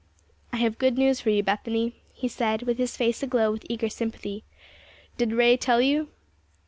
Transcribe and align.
"I 0.51 0.57
have 0.57 0.79
good 0.79 0.97
news 0.97 1.21
for 1.21 1.29
you, 1.29 1.43
Bethany," 1.43 2.01
he 2.11 2.27
said, 2.27 2.63
with 2.63 2.79
his 2.79 2.97
face 2.97 3.21
aglow 3.21 3.51
with 3.51 3.67
eager 3.69 3.87
sympathy. 3.87 4.43
"Did 5.19 5.31
Ray 5.31 5.57
tell 5.57 5.79
you?" 5.79 6.07